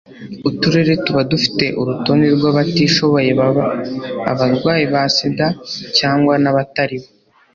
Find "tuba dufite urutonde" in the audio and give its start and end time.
1.05-2.27